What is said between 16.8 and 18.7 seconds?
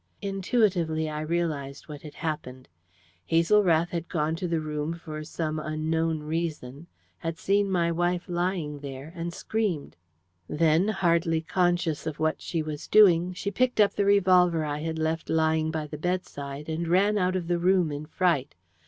ran out of the room in fright.